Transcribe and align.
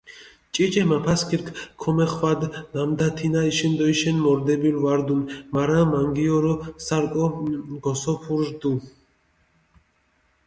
ჭიჭე 0.53 0.83
მაფასქირქ 0.89 1.47
ქომეხვადჷ, 1.81 2.47
ნამდა 2.73 3.07
თინა 3.17 3.41
იშენდოიშენ 3.51 4.17
მორდებული 4.23 4.71
ვარდუნ, 4.83 5.21
მარა 5.53 5.79
მანგიორო 5.93 6.53
სარკო 6.85 7.25
გოსოფური 7.85 8.45
რდჷ. 8.51 8.71